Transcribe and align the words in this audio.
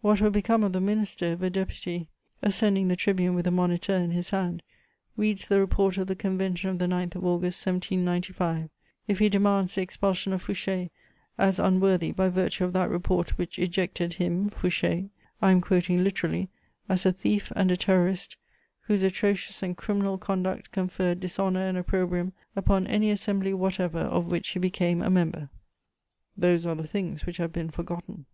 What 0.00 0.22
will 0.22 0.30
become 0.30 0.62
of 0.64 0.72
the 0.72 0.80
minister 0.80 1.26
if 1.26 1.42
a 1.42 1.50
deputy, 1.50 2.08
ascending 2.40 2.88
the 2.88 2.96
tribune 2.96 3.34
with 3.34 3.46
a 3.46 3.50
Moniteur 3.50 3.96
in 3.96 4.12
his 4.12 4.30
hand, 4.30 4.62
reads 5.14 5.46
the 5.46 5.60
report 5.60 5.98
of 5.98 6.06
the 6.06 6.16
Convention 6.16 6.70
of 6.70 6.78
the 6.78 6.86
9th 6.86 7.16
of 7.16 7.26
August 7.26 7.66
1795; 7.66 8.70
if 9.08 9.18
he 9.18 9.28
demands 9.28 9.74
the 9.74 9.82
expulsion 9.82 10.32
of 10.32 10.42
Fouché, 10.42 10.88
as 11.36 11.58
unworthy 11.58 12.12
by 12.12 12.30
virtue 12.30 12.64
of 12.64 12.72
that 12.72 12.88
report 12.88 13.36
which 13.36 13.58
'ejected 13.58 14.14
him, 14.14 14.48
Fouché' 14.48 15.10
I 15.42 15.50
am 15.50 15.60
quoting 15.60 16.02
literally 16.02 16.48
'as 16.88 17.04
a 17.04 17.12
thief 17.12 17.52
and 17.54 17.70
a 17.70 17.76
terrorist, 17.76 18.38
whose 18.84 19.02
atrocious 19.02 19.62
and 19.62 19.76
criminal 19.76 20.16
conduct 20.16 20.70
conferred 20.70 21.20
dishonour 21.20 21.68
and 21.68 21.76
opprobrium 21.76 22.32
upon 22.56 22.86
any 22.86 23.10
assembly 23.10 23.52
whatever 23.52 23.98
of 23.98 24.30
which 24.30 24.48
he 24.48 24.58
became 24.58 25.02
a 25.02 25.10
member?'" 25.10 25.50
Those 26.38 26.64
are 26.64 26.74
the 26.74 26.86
things 26.86 27.26
which 27.26 27.36
have 27.36 27.52
been 27.52 27.68
forgotten! 27.68 28.24